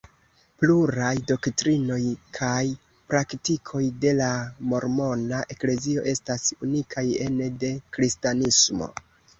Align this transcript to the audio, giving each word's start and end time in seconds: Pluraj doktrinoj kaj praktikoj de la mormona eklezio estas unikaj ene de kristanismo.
Pluraj 0.61 1.11
doktrinoj 1.31 1.97
kaj 2.37 2.63
praktikoj 3.13 3.83
de 4.07 4.15
la 4.23 4.31
mormona 4.73 5.43
eklezio 5.57 6.09
estas 6.17 6.51
unikaj 6.71 7.07
ene 7.29 7.55
de 7.65 7.75
kristanismo. 7.99 8.95